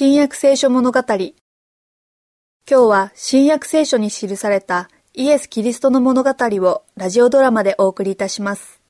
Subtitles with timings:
[0.00, 1.32] 新約聖書物語今
[2.68, 8.80] 日は新約聖書に記されたイエス・キリストの物語をラジオドラマでお送りいたします。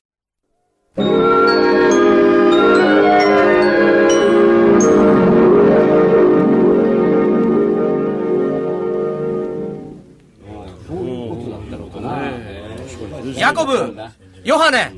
[13.35, 13.95] ヤコブ
[14.43, 14.93] ヨハネ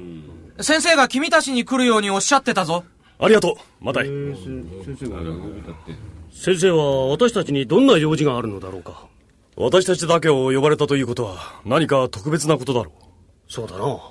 [0.59, 2.83] 先生が君たちに来るようにおっしゃってたぞ。
[3.23, 4.07] ありがとう、マタイ。
[6.33, 9.07] 先生は私たちにどんな用事があるのだろうか
[9.55, 13.03] 私たちだけを呼ばれたということは何か特別なことだろう。
[13.47, 14.01] そうだな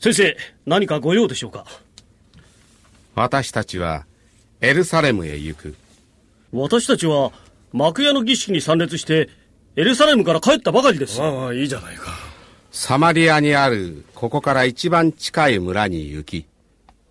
[0.00, 1.64] 先生何かご用でしょうか
[3.14, 4.04] 私たちは
[4.60, 5.76] エルサレムへ行く。
[6.50, 7.30] 私たちは
[7.72, 9.28] 幕屋の儀式に参列して
[9.76, 12.10] エルサレムから帰ったばかりですまあいいじゃないか。
[12.72, 16.46] サマリアにあるここから一番近い村に行き、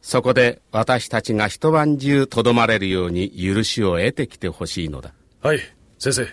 [0.02, 5.14] そこで私たちが一晩中とどまれるように許しを得てきてほしいのだ。
[5.42, 5.60] はい、
[6.00, 6.28] 先生。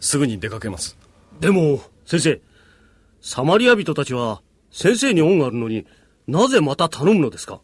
[0.00, 0.96] すぐに出かけます。
[1.40, 2.40] でも先生
[3.20, 5.86] サマリア人たちは先生に恩があるのに
[6.26, 7.60] なぜまた頼むのですか？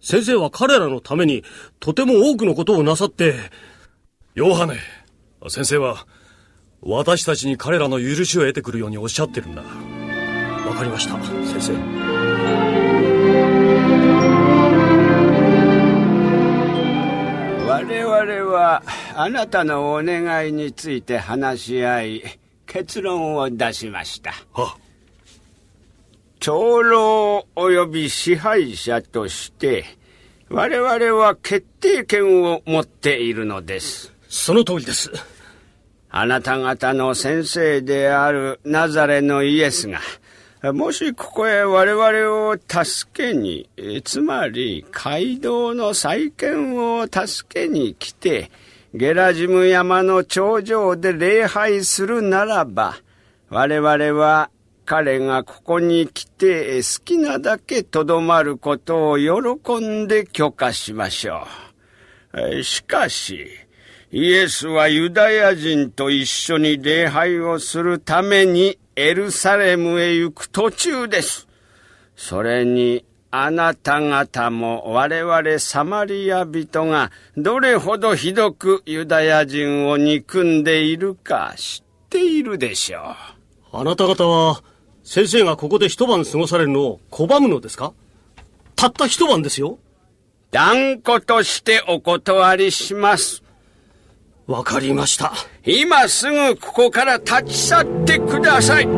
[0.00, 1.42] 先生は彼らのために
[1.80, 3.34] とても多くのことをなさって
[4.34, 4.76] ヨハネ、
[5.48, 6.06] 先生は
[6.82, 9.62] 私たちに彼らの許しを得てくるようにおっしゃってるんだ。
[9.62, 12.23] わかりました先生
[17.66, 18.82] 我々は
[19.14, 22.22] あなたのお願いについて話し合い
[22.66, 24.32] 結論を出しました。
[24.52, 24.76] は
[26.40, 29.84] 長老及び支配者として
[30.50, 34.12] 我々は決定権を持っているのです。
[34.28, 35.10] その通りです。
[36.10, 40.00] あなた方の先生であるナザレのイエスが
[40.72, 43.68] もしここへ我々を助けに、
[44.02, 48.50] つまり街道の再建を助けに来て、
[48.94, 52.96] ゲラジム山の頂上で礼拝するならば、
[53.50, 54.48] 我々は
[54.86, 61.46] 彼がここに来て好きなだけとどまることを喜んで許可しましょ
[62.32, 62.62] う。
[62.62, 63.48] しかし、
[64.10, 71.48] イエスはユダヤ人と一緒に礼拝をするためにエルサレムへ行く途中です。
[72.16, 83.16] それにあなた方も我々サマリア人がどれほどひどくユダヤ人を憎んでいるか知っているでしょ
[83.72, 83.76] う。
[83.76, 84.62] あなた方は
[85.02, 87.92] 先生がここで一晩過ごされるのを拒むのですか？
[88.76, 89.78] たった一晩ですよ
[90.50, 93.43] 断固としてお断りします。
[94.46, 95.32] わかりました
[95.64, 98.88] 今すぐここから立ち去ってください。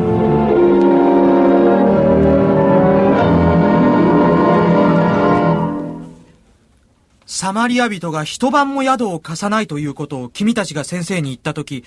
[7.29, 11.85] サマリア人が一晩も宿を貸さないということを君たちが先生に言ったとき、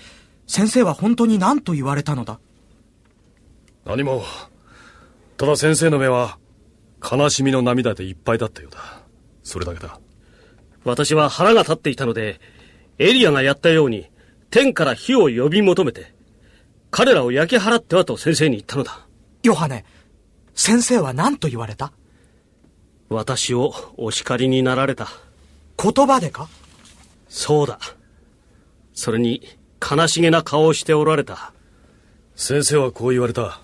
[0.47, 2.40] 先生は本当に何と言われたのだ？
[3.86, 4.24] 何も。
[5.38, 6.38] ただ先生の目は
[7.02, 9.02] 悲しみの涙でいっぱいだったようだ。
[9.44, 10.00] それだけだ。
[10.84, 12.40] 私は腹が立っていたので
[13.00, 14.10] エリアがやったように
[14.52, 16.14] 天から火を呼び求めて
[16.92, 19.08] 彼らを焼き払ってはと先生に言ったのだ。
[19.44, 19.86] ヨハネ、
[20.54, 21.94] 先生は何と言われた？
[23.08, 25.08] 私をお叱りになられた。
[25.82, 26.50] 言葉でか？
[27.30, 27.80] そうだ。
[28.94, 29.44] それに
[29.80, 31.54] 悲しげな顔をしておられた。
[32.36, 33.62] 先生はこう言われた。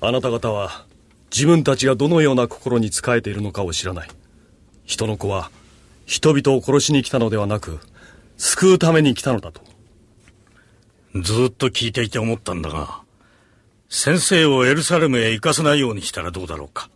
[0.00, 0.86] あなた方は
[1.30, 4.08] 自分たちがどのような心に仕えているのかを知らない。
[4.84, 5.50] 人の子は
[6.06, 7.80] 人々を殺しに来たのではなく、
[8.42, 9.60] 救うために来たのだと。
[11.14, 13.02] ずっと聞いていて思ったんだが、
[13.90, 16.88] 先生をエルサレムへ行かせないようにしたらどうだろうか。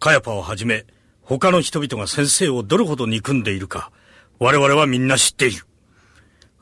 [0.00, 0.86] カヤパをはじめ、
[1.20, 3.92] 他の人々が先生をどれほど憎んでいるか、
[4.38, 5.66] 我々はみんな知っている。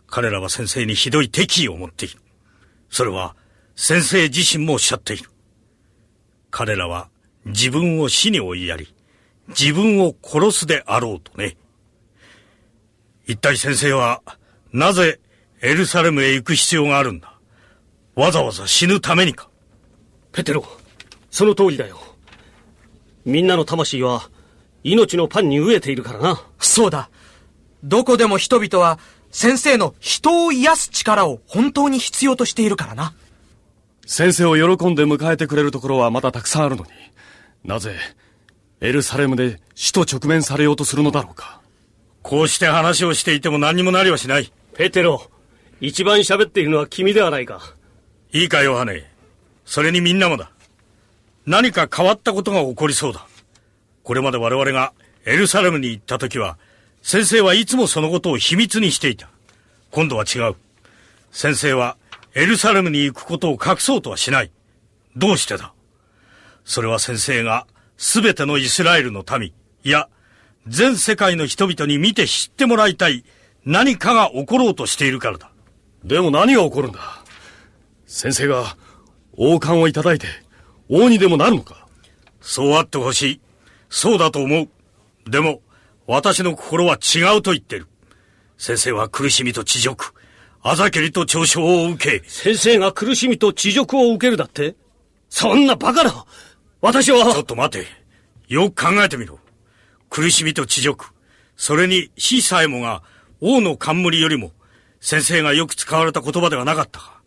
[0.08, 2.18] 彼らは先生にひどい敵意を持っている。
[2.90, 3.36] それは、
[3.76, 5.30] 先生自身もおっしゃっている。
[6.50, 7.10] 彼らは
[7.44, 8.92] 自分を死に追いやり、
[9.50, 11.56] 自分を殺すであろうとね。
[13.26, 14.22] 一体先生は、
[14.72, 15.20] なぜ
[15.62, 17.38] エルサレムへ行く必要があるんだ？
[18.14, 19.48] わざわざ死ぬためにか？
[20.32, 20.64] ペテロ
[21.30, 21.98] その通りだよ
[23.24, 24.28] みんなの魂は
[24.82, 27.08] 命のパンに飢えているからなそうだ。
[27.82, 28.98] どこでも人々は
[29.30, 33.14] 先生の人を癒す力を本当に必要としているからな。
[34.06, 36.90] 先生を喜んで迎えてくれるところはまだたくさんあるのに、
[37.64, 37.96] なぜ、
[38.80, 41.62] エルサレムで死と直面されようとするのだろうか？
[42.24, 44.50] こうして話をしていても何にもなりはしない。
[44.72, 45.30] ペテロ
[45.82, 47.74] 一番喋っているのは君ではないか
[48.32, 49.12] いいか、ヨハネ。
[49.66, 50.50] それにみんなもだ。
[51.44, 53.26] 何か変わったことが起こりそうだ。
[54.02, 54.94] これまで我々が
[55.26, 56.56] エルサレムに行った時は、
[57.02, 59.28] 先生はいつもそのことを秘密にしていた。
[59.90, 60.54] 今度は違う。
[61.30, 61.98] 先生は
[62.34, 64.50] エルサレムに行くことを隠そうとはしない。
[65.14, 65.74] どうしてだ？
[66.64, 67.66] それは先生が
[67.98, 69.52] 全てのイスラエルの民、
[69.84, 70.08] いや、
[70.66, 73.24] 全世界の人々に見て知ってもらいたい
[73.64, 75.50] 何かが起ころうとしているからだ。
[76.04, 77.00] でも何が起こるんだ？
[78.06, 78.76] 先生が
[79.36, 80.26] 王冠をいただいて
[80.88, 81.86] 王にでもなるのか？
[82.40, 83.40] そうあってほしい。
[83.88, 85.30] そうだと思う。
[85.30, 85.62] でも、
[86.06, 87.86] 私の心は違うと言ってる。
[88.58, 90.12] 先生は苦しみと恥辱、
[90.62, 92.28] あざけりと嘲笑を受け。
[92.28, 94.76] 先生が苦しみと恥辱を受けるだって？
[95.30, 96.26] そんなバカな
[96.82, 97.32] 私は。
[97.32, 97.86] ちょっと待て。
[98.48, 99.38] よく考えてみろ。
[100.10, 101.06] 苦しみと恥辱、
[101.56, 103.02] それに死さえもが
[103.40, 104.52] 王の冠よりも
[105.00, 107.20] 先生がよく使われた言葉ではなかったか。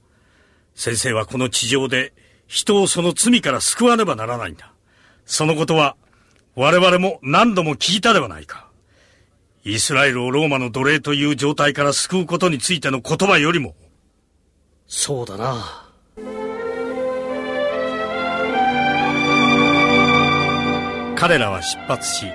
[0.75, 2.13] 先生はこの地上で
[2.47, 4.73] 人をその罪から救わねばならないんだ。
[5.25, 5.95] そのことは
[6.55, 8.67] 我々も何度も聞いたではないか。
[9.63, 13.75] イスラエルをローマの奴隷という状態から救うことについての言葉よりも。
[14.87, 15.83] そうだな。
[21.15, 22.27] 彼らは出発し、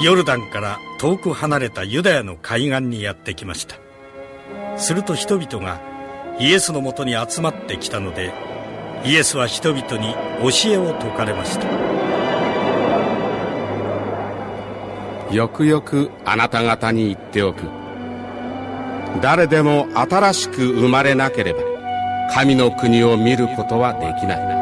[0.00, 3.76] ヨルダンから遠く離れたユダヤの海岸にやってきました。
[4.78, 5.78] すると人々が
[6.38, 8.32] イエスのもとに集まってきたので、
[9.04, 11.66] イエスは人々に教えを説かれました。
[15.34, 17.64] よくよくあなた方に言っておく。
[19.20, 21.60] 誰でも新しく生まれなければ
[22.32, 24.59] 神の国を見ることはできない。